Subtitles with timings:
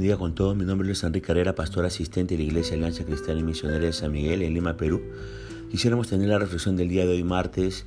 [0.00, 0.56] bendiga con todos.
[0.56, 3.92] Mi nombre es Enrique Carrera, pastor asistente de la Iglesia Alianza Cristiana y Misionera de
[3.92, 5.02] San Miguel en Lima, Perú.
[5.70, 7.84] Quisiéramos tener la reflexión del día de hoy, martes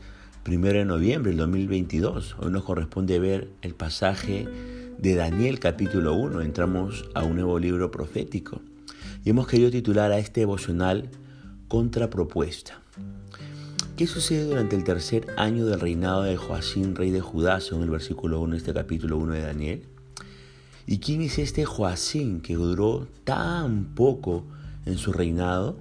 [0.47, 2.35] 1 de noviembre del 2022.
[2.37, 4.47] Hoy nos corresponde ver el pasaje
[4.99, 6.41] de Daniel capítulo 1.
[6.41, 8.61] Entramos a un nuevo libro profético
[9.25, 11.09] y hemos querido titular a este devocional
[11.67, 12.79] Contrapropuesta.
[13.97, 17.89] ¿Qué sucede durante el tercer año del reinado de Joacín, rey de Judá, según el
[17.89, 19.92] versículo 1 de este capítulo 1 de Daniel?
[20.85, 24.43] ¿Y quién es este Joacín que duró tan poco
[24.85, 25.77] en su reinado?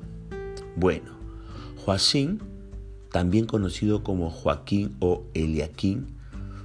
[0.76, 1.10] Bueno,
[1.84, 2.40] Joacín,
[3.10, 6.06] también conocido como Joaquín o Eliaquín,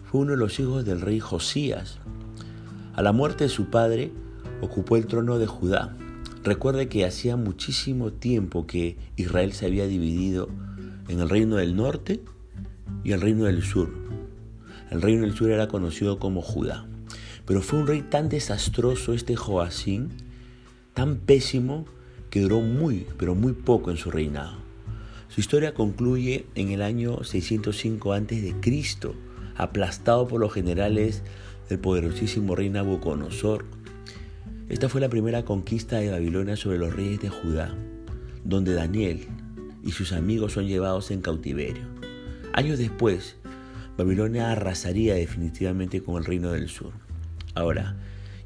[0.05, 1.97] fue uno de los hijos del rey Josías.
[2.93, 4.11] A la muerte de su padre,
[4.61, 5.97] ocupó el trono de Judá.
[6.43, 10.47] Recuerde que hacía muchísimo tiempo que Israel se había dividido
[11.07, 12.21] en el reino del norte
[13.03, 13.89] y el reino del sur.
[14.91, 16.87] El reino del sur era conocido como Judá.
[17.47, 20.09] Pero fue un rey tan desastroso este Joacín,
[20.93, 21.85] tan pésimo,
[22.29, 24.57] que duró muy, pero muy poco en su reinado.
[25.29, 28.53] Su historia concluye en el año 605 a.C.,
[29.55, 31.23] aplastado por los generales
[31.69, 33.65] del poderosísimo rey Nabucodonosor.
[34.67, 37.73] Esta fue la primera conquista de Babilonia sobre los reyes de Judá,
[38.43, 39.25] donde Daniel
[39.83, 41.83] y sus amigos son llevados en cautiverio.
[42.51, 43.37] Años después,
[43.97, 47.06] Babilonia arrasaría definitivamente con el reino del sur.
[47.57, 47.95] Ahora,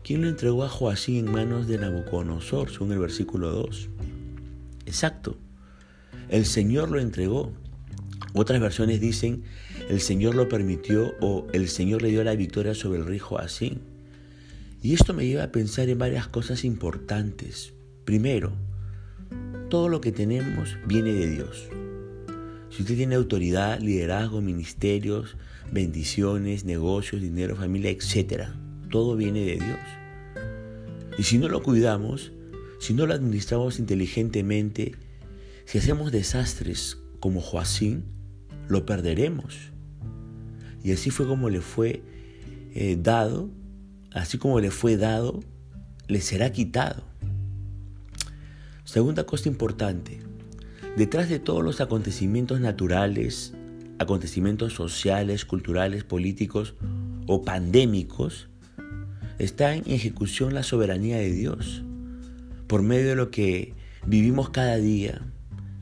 [0.06, 3.90] ¿quién lo entregó a Joacín en manos de Nabucodonosor, según el versículo 2?
[4.86, 5.36] Exacto,
[6.30, 7.52] el Señor lo entregó.
[8.34, 9.44] Otras versiones dicen,
[9.90, 13.82] el Señor lo permitió o el Señor le dio la victoria sobre el rey Joacín.
[14.82, 17.74] Y esto me lleva a pensar en varias cosas importantes.
[18.06, 18.54] Primero,
[19.70, 21.68] todo lo que tenemos viene de Dios.
[22.70, 25.36] Si usted tiene autoridad, liderazgo, ministerios,
[25.70, 28.56] bendiciones, negocios, dinero, familia, etcétera,
[28.92, 29.80] todo viene de Dios.
[31.18, 32.32] Y si no lo cuidamos,
[32.80, 34.96] si no lo administramos inteligentemente,
[35.66, 38.04] si hacemos desastres como Joacín,
[38.68, 39.72] lo perderemos.
[40.84, 42.04] Y así fue como le fue
[42.74, 43.50] eh, dado,
[44.12, 45.40] así como le fue dado,
[46.08, 47.04] le será quitado.
[48.84, 50.20] Segunda cosa importante,
[50.98, 53.54] detrás de todos los acontecimientos naturales,
[54.00, 56.76] acontecimientos sociales, culturales, políticos
[57.28, 58.51] o pandémicos,
[59.44, 61.82] está en ejecución la soberanía de Dios.
[62.68, 63.74] Por medio de lo que
[64.06, 65.22] vivimos cada día,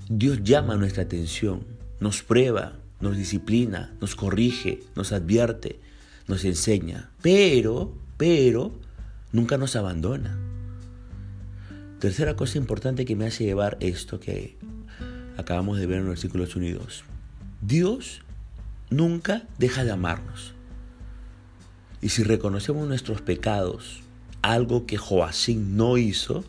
[0.09, 1.65] Dios llama nuestra atención,
[1.99, 5.79] nos prueba, nos disciplina, nos corrige, nos advierte,
[6.27, 8.71] nos enseña, pero, pero,
[9.31, 10.37] nunca nos abandona.
[11.99, 14.57] Tercera cosa importante que me hace llevar esto que
[15.37, 17.03] acabamos de ver en los versículos 1 y 2.
[17.61, 18.21] Dios
[18.89, 20.53] nunca deja de amarnos.
[22.01, 24.01] Y si reconocemos nuestros pecados,
[24.41, 26.43] algo que Joacín no hizo,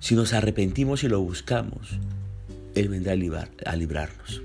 [0.00, 1.98] si nos arrepentimos y lo buscamos,
[2.74, 4.42] Él vendrá a, librarnos.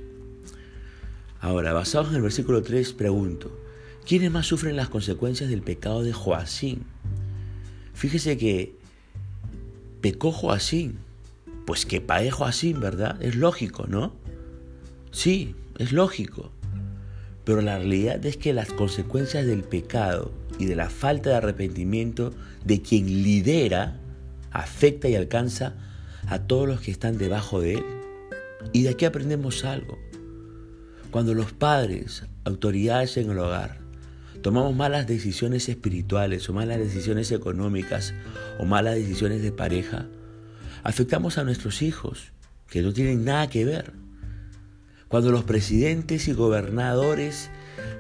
[1.40, 3.58] Ahora, basados en el versículo 3, pregunto,
[4.06, 6.84] ¿quiénes más sufren las consecuencias del pecado de Joacín?
[7.94, 8.76] Fíjese que
[10.02, 10.98] pecó Joacín,
[11.66, 13.22] pues que pague Joacín, ¿verdad?
[13.22, 14.14] Es lógico, ¿no?
[15.12, 16.52] Sí, es lógico.
[17.44, 22.34] Pero la realidad es que las consecuencias del pecado y de la falta de arrepentimiento
[22.64, 24.00] de quien lidera
[24.52, 25.76] afecta y alcanza
[26.28, 27.84] a todos los que están debajo de él.
[28.72, 29.98] Y de aquí aprendemos algo.
[31.12, 33.78] Cuando los padres, autoridades en el hogar,
[34.42, 38.14] tomamos malas decisiones espirituales o malas decisiones económicas
[38.60, 40.08] o malas decisiones de pareja,
[40.84, 42.32] afectamos a nuestros hijos,
[42.68, 44.03] que no tienen nada que ver.
[45.14, 47.52] Cuando los presidentes y gobernadores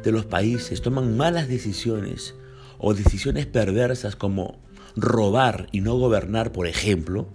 [0.03, 2.34] de los países toman malas decisiones
[2.79, 4.59] o decisiones perversas como
[4.96, 7.28] robar y no gobernar, por ejemplo,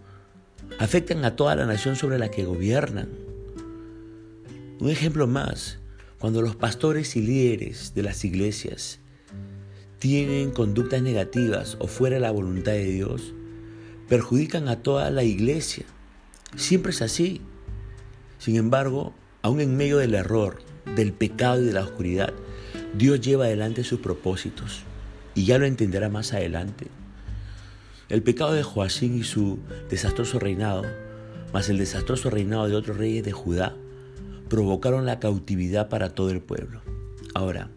[0.81, 3.09] afectan a toda la nación sobre la que gobiernan.
[4.81, 5.79] Un ejemplo más,
[6.19, 8.99] cuando los pastores y líderes de las iglesias
[10.01, 13.33] tienen conductas negativas o fuera de la voluntad de Dios,
[14.09, 15.85] perjudican a toda la iglesia.
[16.57, 17.43] Siempre es así.
[18.41, 20.59] Sin embargo, Aún en medio del error,
[20.97, 22.33] del pecado y de la oscuridad,
[22.95, 24.83] Dios lleva adelante sus propósitos
[25.35, 26.89] y ya lo entenderá más adelante.
[28.09, 30.83] El pecado de Joacín y su desastroso reinado,
[31.53, 33.77] más el desastroso reinado de otros reyes de Judá,
[34.49, 36.81] provocaron la cautividad para todo el pueblo.
[37.35, 37.71] Ahora,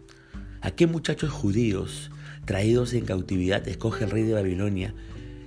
[0.62, 2.10] ¿a qué muchachos judíos
[2.44, 4.94] traídos en cautividad escoge el rey de Babilonia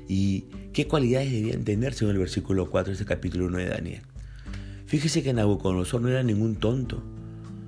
[0.08, 4.02] y qué cualidades debían tener según el versículo 4 de este capítulo 1 de Daniel?
[4.96, 7.04] Fíjese que Nabucodonosor no era ningún tonto.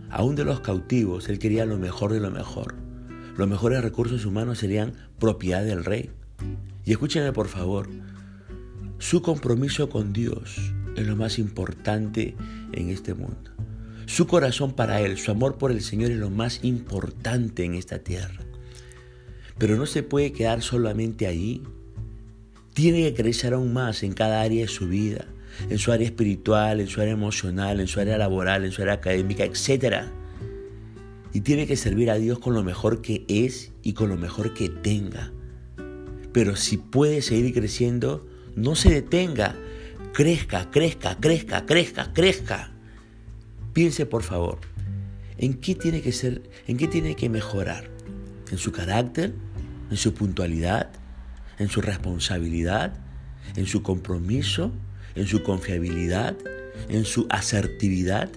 [0.09, 2.75] Aún de los cautivos, él quería lo mejor de lo mejor.
[3.35, 6.09] Los mejores recursos humanos serían propiedad del rey.
[6.85, 7.89] Y escúchenme por favor,
[8.97, 10.55] su compromiso con Dios
[10.95, 12.37] es lo más importante
[12.71, 13.51] en este mundo.
[14.05, 17.99] Su corazón para Él, su amor por el Señor es lo más importante en esta
[17.99, 18.39] tierra.
[19.57, 21.61] Pero no se puede quedar solamente allí.
[22.73, 25.25] Tiene que crecer aún más en cada área de su vida,
[25.69, 28.95] en su área espiritual, en su área emocional, en su área laboral, en su área
[28.95, 30.05] académica, etc.
[31.33, 34.53] Y tiene que servir a Dios con lo mejor que es y con lo mejor
[34.53, 35.31] que tenga.
[36.33, 39.55] Pero si puede seguir creciendo, no se detenga.
[40.13, 42.71] Crezca, crezca, crezca, crezca, crezca.
[43.73, 44.59] Piense por favor,
[45.37, 47.89] ¿en qué tiene que ser, en qué tiene que mejorar?
[48.51, 49.33] ¿En su carácter?
[49.91, 50.89] ¿En su puntualidad?
[51.59, 52.93] ¿En su responsabilidad?
[53.55, 54.71] ¿En su compromiso?
[55.17, 56.37] ¿En su confiabilidad?
[56.89, 58.29] ¿En su asertividad?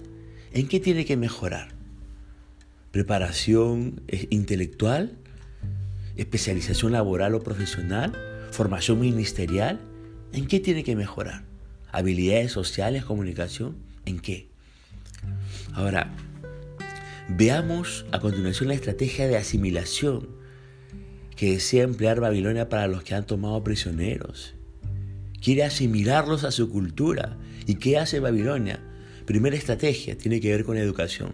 [0.51, 1.69] ¿En qué tiene que mejorar?
[2.89, 5.15] ¿Preparación eh, intelectual?
[6.17, 8.13] ¿Especialización laboral o profesional?
[8.49, 9.79] ¿Formación ministerial?
[10.33, 11.43] ¿En qué tiene que mejorar?
[11.91, 13.75] ¿Habilidades sociales, comunicación?
[14.07, 14.49] ¿En qué?
[15.73, 16.11] Ahora,
[17.29, 20.29] veamos a continuación la estrategia de asimilación
[21.35, 24.55] que desea emplear Babilonia para los que han tomado prisioneros.
[25.41, 27.37] Quiere asimilarlos a su cultura.
[27.65, 28.79] ¿Y qué hace Babilonia?
[29.25, 31.33] Primera estrategia tiene que ver con la educación.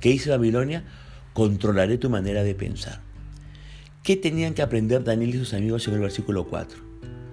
[0.00, 0.84] ¿Qué dice Babilonia?
[1.32, 3.00] Controlaré tu manera de pensar.
[4.02, 6.78] ¿Qué tenían que aprender Daniel y sus amigos en el versículo 4?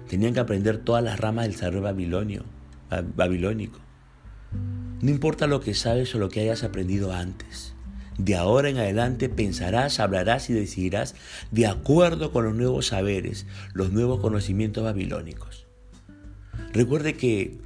[0.08, 2.44] Tenían que aprender todas las ramas del saber babilonio,
[3.14, 3.78] babilónico.
[5.02, 7.74] No importa lo que sabes o lo que hayas aprendido antes.
[8.16, 11.14] De ahora en adelante pensarás, hablarás y decidirás
[11.50, 15.61] de acuerdo con los nuevos saberes, los nuevos conocimientos babilónicos.
[16.72, 17.58] Recuerde que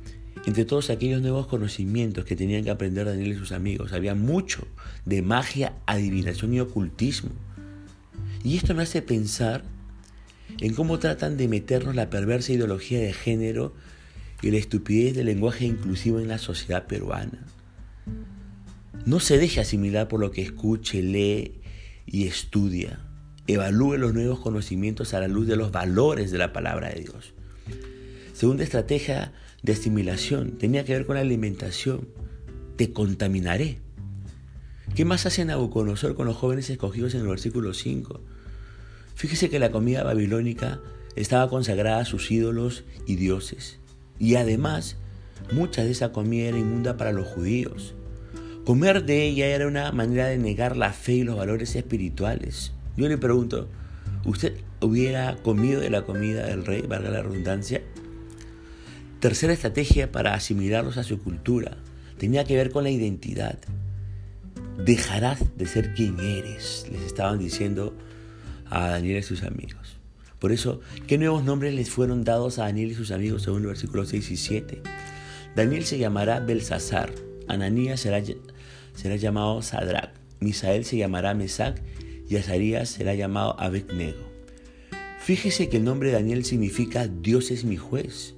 [0.47, 4.67] entre todos aquellos nuevos conocimientos que tenían que aprender Daniel y sus amigos, había mucho
[5.05, 7.31] de magia, adivinación y ocultismo.
[8.45, 9.65] Y esto me hace pensar
[10.61, 13.75] en cómo tratan de meternos la perversa ideología de género
[14.43, 17.45] y la estupidez del lenguaje inclusivo en la sociedad peruana.
[19.05, 21.61] No se deje asimilar por lo que escuche, lee
[22.07, 23.01] y estudia.
[23.47, 27.36] Evalúe los nuevos conocimientos a la luz de los valores de la palabra de Dios.
[28.37, 32.07] Segunda estrategia de asimilación tenía que ver con la alimentación.
[32.77, 33.79] Te contaminaré.
[34.95, 38.21] ¿Qué más hace Nabucodonosor con los jóvenes escogidos en el versículo 5?
[39.15, 40.83] Fíjese que la comida babilónica
[41.15, 43.79] estaba consagrada a sus ídolos y dioses.
[44.19, 44.99] Y además,
[45.51, 47.95] mucha de esa comida era inmunda para los judíos.
[48.67, 52.73] Comer de ella era una manera de negar la fe y los valores espirituales.
[52.99, 53.67] Yo le pregunto,
[54.27, 57.81] ¿usted hubiera comido de la comida del rey, valga la redundancia?
[59.27, 61.79] Tercera estrategia para asimilarlos a su cultura
[62.17, 63.59] tenía que ver con la identidad.
[64.79, 67.93] Dejarás de ser quien eres, les estaban diciendo
[68.67, 69.97] a Daniel y sus amigos.
[70.39, 70.79] Por eso,
[71.09, 74.31] ¿qué nuevos nombres les fueron dados a Daniel y sus amigos según el versículo 6
[74.31, 74.83] y 7?
[75.57, 77.13] Daniel se llamará Belsasar,
[77.49, 78.23] Ananías será,
[78.95, 81.83] será llamado Sadrach, Misael se llamará Mesac
[82.29, 84.23] y Azarías será llamado Abednego.
[85.19, 88.36] Fíjese que el nombre de Daniel significa Dios es mi juez.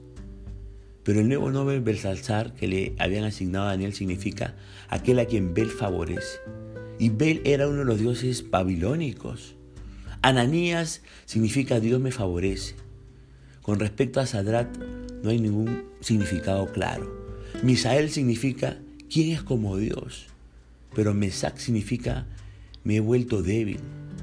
[1.09, 4.57] Pero el nuevo nombre Belsasar que le habían asignado a Daniel significa
[4.91, 6.37] aquel a quien Bel favorece.
[6.99, 9.55] Y Bel era uno de los dioses babilónicos.
[10.21, 12.75] Ananías significa Dios me favorece.
[13.63, 14.69] Con respecto a Sadrat
[15.23, 17.11] no hay ningún significado claro.
[17.63, 18.77] Misael significa
[19.11, 20.27] quién es como Dios.
[20.95, 22.27] Pero Mesac significa
[22.85, 23.81] me he vuelto débil.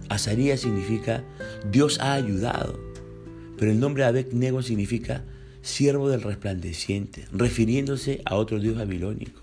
[0.07, 1.23] Azarías significa
[1.71, 2.79] Dios ha ayudado.
[3.57, 5.23] Pero el nombre Abed-Nego significa
[5.65, 9.41] siervo del resplandeciente, refiriéndose a otro dios babilónico.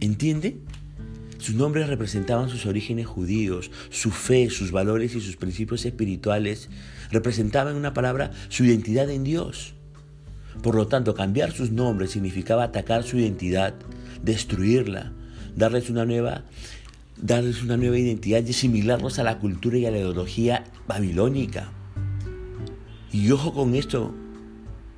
[0.00, 0.58] ¿Entiende?
[1.38, 6.68] Sus nombres representaban sus orígenes judíos, su fe, sus valores y sus principios espirituales.
[7.10, 9.74] Representaban en una palabra su identidad en Dios.
[10.62, 13.74] Por lo tanto, cambiar sus nombres significaba atacar su identidad,
[14.22, 15.12] destruirla,
[15.54, 16.44] darles una nueva,
[17.16, 21.70] darles una nueva identidad y asimilarlos a la cultura y a la ideología babilónica.
[23.10, 24.14] Y ojo con esto,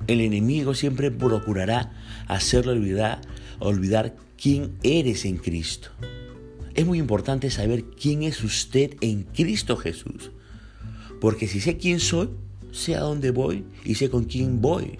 [0.09, 1.91] el enemigo siempre procurará
[2.27, 3.21] hacerlo olvidar,
[3.59, 5.89] olvidar quién eres en Cristo.
[6.73, 10.31] Es muy importante saber quién es usted en Cristo Jesús.
[11.21, 12.29] Porque si sé quién soy,
[12.71, 14.97] sé a dónde voy y sé con quién voy.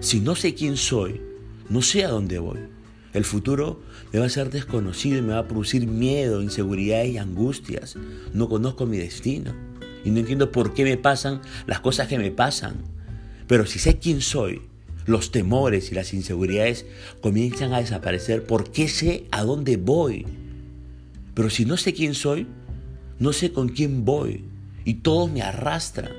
[0.00, 1.20] Si no sé quién soy,
[1.68, 2.58] no sé a dónde voy.
[3.14, 3.80] El futuro
[4.12, 7.96] me va a ser desconocido y me va a producir miedo, inseguridad y angustias.
[8.34, 9.54] No conozco mi destino
[10.04, 12.95] y no entiendo por qué me pasan las cosas que me pasan.
[13.46, 14.62] Pero si sé quién soy,
[15.06, 16.84] los temores y las inseguridades
[17.20, 20.26] comienzan a desaparecer porque sé a dónde voy.
[21.34, 22.46] Pero si no sé quién soy,
[23.18, 24.44] no sé con quién voy
[24.84, 26.12] y todos me arrastran.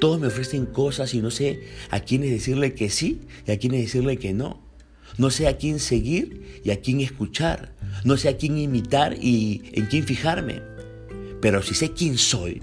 [0.00, 3.82] Todos me ofrecen cosas y no sé a quiénes decirle que sí y a quiénes
[3.82, 4.62] decirle que no.
[5.18, 7.74] No sé a quién seguir y a quién escuchar.
[8.04, 10.62] No sé a quién imitar y en quién fijarme.
[11.42, 12.62] Pero si sé quién soy,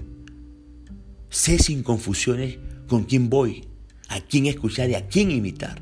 [1.30, 3.67] sé sin confusiones con quién voy,
[4.08, 5.80] a quién escuchar y a quién imitar.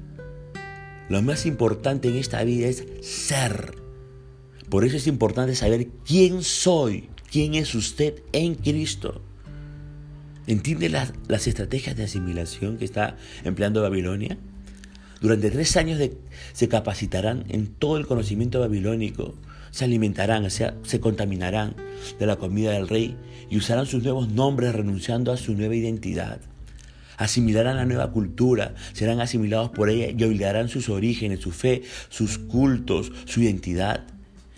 [1.09, 3.75] Lo más importante en esta vida es ser.
[4.69, 9.23] Por eso es importante saber quién soy, quién es usted en Cristo.
[10.49, 14.37] ¿Entiende las, las estrategias de asimilación que está empleando Babilonia?
[15.21, 16.01] Durante tres años
[16.53, 19.35] se capacitarán en todo el conocimiento babilónico,
[19.71, 21.75] se alimentarán, o se contaminarán
[22.19, 23.17] de la comida del rey
[23.49, 26.41] y usarán sus nuevos nombres renunciando a su nueva identidad.
[27.17, 32.39] Asimilarán la nueva cultura, serán asimilados por ella y olvidarán sus orígenes, su fe, sus
[32.39, 34.05] cultos, su identidad.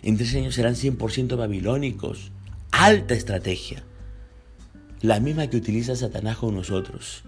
[0.02, 2.32] En tres años serán 100% babilónicos.
[2.70, 3.82] Alta estrategia.
[5.00, 7.22] La misma que utiliza Satanás con nosotros.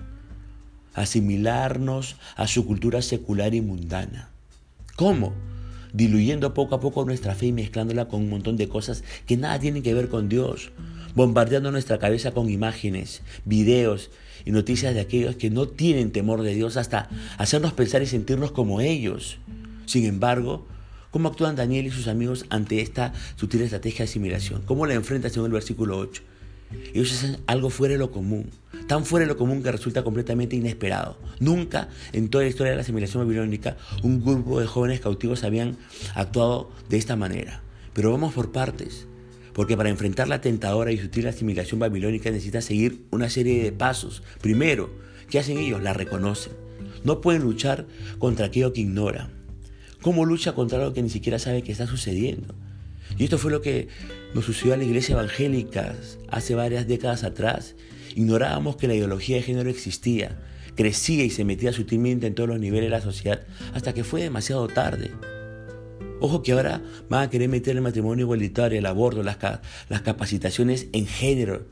[0.94, 4.30] Asimilarnos a su cultura secular y mundana.
[4.96, 5.32] ¿Cómo?
[5.92, 9.58] Diluyendo poco a poco nuestra fe y mezclándola con un montón de cosas que nada
[9.58, 10.72] tienen que ver con Dios.
[11.14, 14.10] Bombardeando nuestra cabeza con imágenes, videos
[14.44, 18.52] y noticias de aquellos que no tienen temor de Dios hasta hacernos pensar y sentirnos
[18.52, 19.38] como ellos.
[19.86, 20.66] Sin embargo,
[21.10, 24.62] ¿cómo actúan Daniel y sus amigos ante esta sutil estrategia de asimilación?
[24.64, 26.22] ¿Cómo la enfrentan según el versículo 8?
[26.94, 28.50] Ellos hacen algo fuera de lo común,
[28.86, 31.18] tan fuera de lo común que resulta completamente inesperado.
[31.40, 35.76] Nunca en toda la historia de la asimilación babilónica un grupo de jóvenes cautivos habían
[36.14, 37.62] actuado de esta manera.
[37.92, 39.08] Pero vamos por partes.
[39.52, 44.22] Porque para enfrentar la tentadora y sutil asimilación babilónica necesita seguir una serie de pasos.
[44.40, 44.90] Primero,
[45.28, 45.82] ¿qué hacen ellos?
[45.82, 46.52] La reconocen.
[47.04, 47.86] No pueden luchar
[48.18, 49.30] contra aquello que ignora.
[50.02, 52.54] ¿Cómo lucha contra algo que ni siquiera sabe que está sucediendo?
[53.18, 53.88] Y esto fue lo que
[54.34, 55.94] nos sucedió a la iglesia evangélica
[56.28, 57.74] hace varias décadas atrás.
[58.14, 60.38] Ignorábamos que la ideología de género existía,
[60.74, 63.42] crecía y se metía sutilmente en todos los niveles de la sociedad
[63.74, 65.10] hasta que fue demasiado tarde.
[66.20, 69.38] Ojo que ahora van a querer meter el matrimonio igualitario, el aborto, las,
[69.88, 71.66] las capacitaciones en género,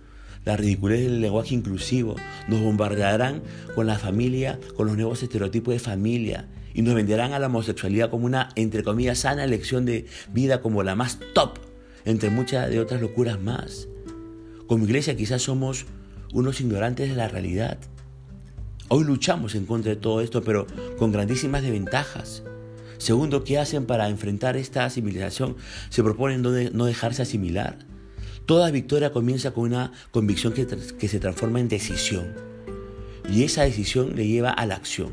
[0.45, 2.17] la ridiculez del lenguaje inclusivo.
[2.49, 3.43] Nos bombardearán
[3.75, 8.09] con la familia, con los nuevos estereotipos de familia y nos venderán a la homosexualidad
[8.09, 11.59] como una, entre comillas, sana elección de vida, como la más top,
[12.05, 13.89] entre muchas de otras locuras más.
[14.67, 15.87] Como iglesia quizás somos
[16.33, 17.79] unos ignorantes de la realidad.
[18.89, 20.67] Hoy luchamos en contra de todo esto, pero
[20.99, 22.45] con grandísimas desventajas.
[22.99, 25.57] Segundo, ¿qué hacen para enfrentar esta asimilación?
[25.89, 27.79] Se proponen no dejarse asimilar.
[28.45, 32.35] Toda victoria comienza con una convicción que, se transforma en decisión.
[33.31, 35.13] Y esa decisión le lleva a la acción.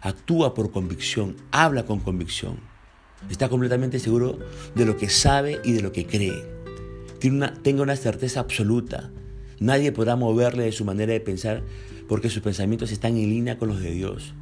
[0.00, 2.60] Actúa por convicción, habla con convicción.
[3.30, 4.38] Está completamente seguro
[4.76, 6.44] de lo que sabe y de lo que cree.
[7.18, 9.10] Tiene una, tenga una certeza absoluta.
[9.58, 11.64] Nadie podrá moverle de su manera de pensar
[12.06, 14.34] porque sus pensamientos están en línea con los de Dios.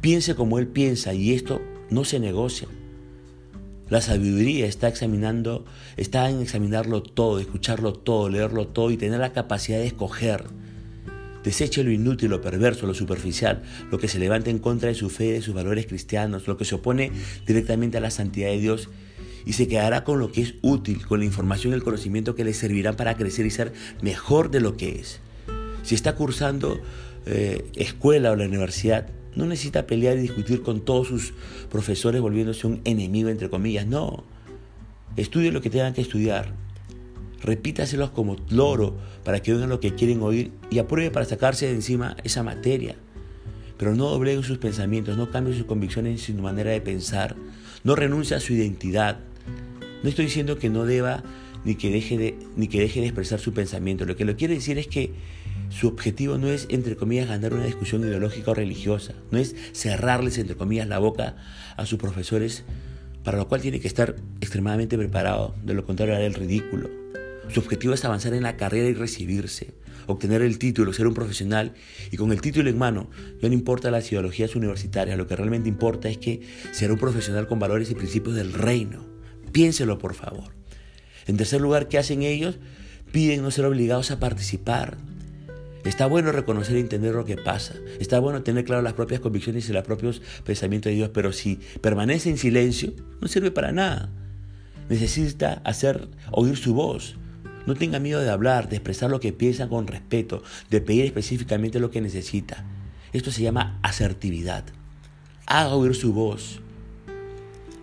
[0.00, 2.68] Piense como Él piensa y esto no se negocia.
[3.88, 5.64] La sabiduría está examinando,
[5.96, 10.44] está en examinarlo todo, escucharlo todo, leerlo todo y tener la capacidad de escoger.
[11.44, 13.62] Deseche lo inútil, lo perverso, lo superficial,
[13.92, 16.64] lo que se levanta en contra de su fe, de sus valores cristianos, lo que
[16.64, 17.12] se opone
[17.46, 18.88] directamente a la santidad de Dios
[19.44, 22.42] y se quedará con lo que es útil, con la información y el conocimiento que
[22.44, 25.20] le servirán para crecer y ser mejor de lo que es.
[25.84, 26.80] Si está cursando
[27.26, 31.34] eh, escuela o la universidad, no necesita pelear y discutir con todos sus
[31.70, 33.86] profesores volviéndose un enemigo, entre comillas.
[33.86, 34.24] No.
[35.16, 36.52] Estudie lo que tengan que estudiar.
[37.42, 41.74] Repítaselos como loro para que oigan lo que quieren oír y apruebe para sacarse de
[41.74, 42.96] encima esa materia.
[43.76, 47.36] Pero no doblegue sus pensamientos, no cambie sus convicciones y su manera de pensar.
[47.84, 49.20] No renuncie a su identidad.
[50.02, 51.22] No estoy diciendo que no deba
[51.66, 54.04] ni que deje de, ni que deje de expresar su pensamiento.
[54.04, 55.10] Lo que lo quiero decir es que
[55.68, 60.38] su objetivo no es, entre comillas, ganar una discusión ideológica o religiosa, no es cerrarles,
[60.38, 61.36] entre comillas, la boca
[61.76, 62.62] a sus profesores,
[63.24, 66.88] para lo cual tiene que estar extremadamente preparado, de lo contrario hará el ridículo.
[67.48, 69.74] Su objetivo es avanzar en la carrera y recibirse,
[70.06, 71.74] obtener el título, ser un profesional
[72.12, 73.10] y con el título en mano,
[73.42, 77.48] ya no importa las ideologías universitarias, lo que realmente importa es que será un profesional
[77.48, 79.04] con valores y principios del reino.
[79.50, 80.54] Piénselo, por favor.
[81.26, 82.56] En tercer lugar, ¿qué hacen ellos?
[83.12, 84.98] Piden no ser obligados a participar,
[85.86, 87.74] Está bueno reconocer y entender lo que pasa.
[88.00, 91.60] Está bueno tener claro las propias convicciones y los propios pensamientos de Dios, pero si
[91.80, 94.10] permanece en silencio, no sirve para nada.
[94.88, 97.16] Necesita hacer oír su voz.
[97.66, 101.78] No tenga miedo de hablar, de expresar lo que piensa con respeto, de pedir específicamente
[101.78, 102.64] lo que necesita.
[103.12, 104.64] Esto se llama asertividad.
[105.46, 106.60] Haga oír su voz.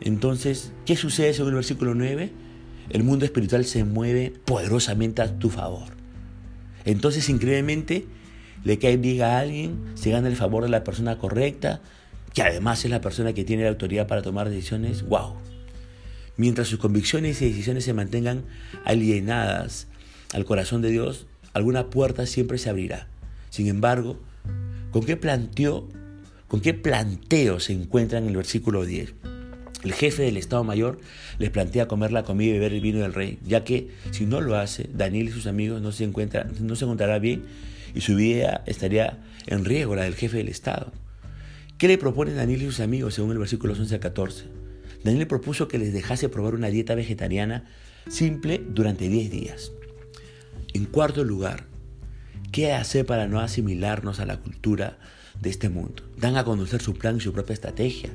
[0.02, 2.43] Entonces, ¿qué sucede según el versículo 9?
[2.90, 5.90] El mundo espiritual se mueve poderosamente a tu favor.
[6.86, 8.06] Entonces, increíblemente,
[8.64, 11.82] le cae bien a alguien, se gana el favor de la persona correcta,
[12.34, 15.36] que además es la persona que tiene la autoridad para tomar decisiones, wow.
[16.36, 18.44] Mientras sus convicciones y decisiones se mantengan
[18.86, 19.88] alienadas
[20.34, 23.08] al corazón de Dios, alguna puerta siempre se abrirá.
[23.50, 24.20] Sin embargo,
[24.92, 25.88] ¿con qué planteo,
[26.48, 29.14] con qué planteo se encuentra en el versículo 10?
[29.84, 31.00] El jefe del Estado Mayor
[31.40, 34.40] les plantea comer la comida y beber el vino del rey, ya que si no
[34.40, 37.44] lo hace, Daniel y sus amigos no se, encuentran, no se encontrará bien
[37.94, 40.94] y su vida estaría en riesgo, la del jefe del Estado.
[41.78, 44.46] ¿Qué le proponen Daniel y sus amigos según el versículo 11 al 14?
[45.04, 47.66] Daniel propuso que les dejase probar una dieta vegetariana
[48.08, 49.74] simple durante 10 días.
[50.74, 51.66] En cuarto lugar,
[52.54, 54.98] ¿qué hacer para no asimilarnos a la cultura
[55.42, 56.04] de este mundo?
[56.18, 58.12] Dan a conocer su plan y su propia estrategia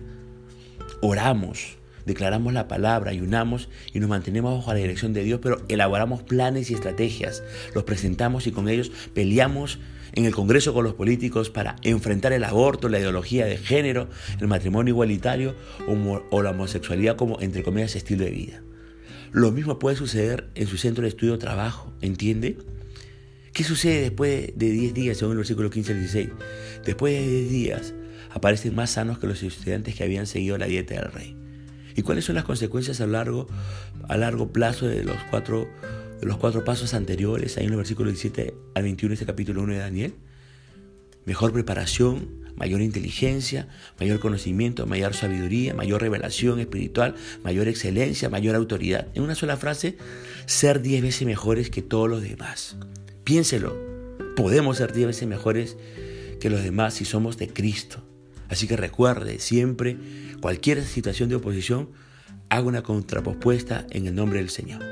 [1.00, 6.22] oramos, declaramos la palabra, ayunamos y nos mantenemos bajo la dirección de Dios, pero elaboramos
[6.22, 7.42] planes y estrategias,
[7.74, 9.78] los presentamos y con ellos peleamos
[10.14, 14.08] en el Congreso con los políticos para enfrentar el aborto, la ideología de género,
[14.40, 15.54] el matrimonio igualitario
[16.30, 18.62] o, la homosexualidad como, entre comillas, estilo de vida.
[19.30, 22.56] Lo mismo puede suceder en su centro de estudio trabajo, ¿entiende?
[23.52, 26.28] ¿Qué sucede después de 10 días, según el versículo 15 al 16?
[26.86, 27.94] Después de 10 días,
[28.30, 31.36] aparecen más sanos que los estudiantes que habían seguido la dieta del rey.
[31.96, 33.48] ¿Y cuáles son las consecuencias a largo,
[34.08, 35.68] a largo plazo de los, cuatro,
[36.20, 39.62] de los cuatro pasos anteriores, ahí en el versículo 17 al 21 de este capítulo
[39.62, 40.14] 1 de Daniel?
[41.24, 43.68] Mejor preparación, mayor inteligencia,
[43.98, 49.08] mayor conocimiento, mayor sabiduría, mayor revelación espiritual, mayor excelencia, mayor autoridad.
[49.14, 49.96] En una sola frase,
[50.46, 52.76] ser diez veces mejores que todos los demás.
[53.24, 53.76] Piénselo,
[54.36, 55.76] podemos ser diez veces mejores
[56.40, 58.07] que los demás si somos de Cristo.
[58.48, 59.96] Así que recuerde siempre,
[60.40, 61.90] cualquier situación de oposición,
[62.48, 64.82] haga una contrapropuesta en el nombre del Señor.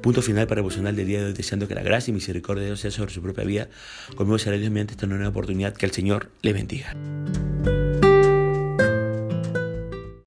[0.00, 2.62] Punto final para el devocional del día de hoy, deseando que la gracia y misericordia
[2.62, 3.68] de Dios sea sobre su propia vida.
[4.16, 5.74] Conmigo será Dios mediante esta nueva oportunidad.
[5.74, 6.94] Que el Señor le bendiga.